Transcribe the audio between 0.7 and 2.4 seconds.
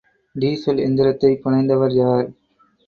எந்திரத்தைப் புனைந்தவர் யார்?